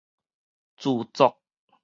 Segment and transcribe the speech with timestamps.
[0.81, 1.37] 自作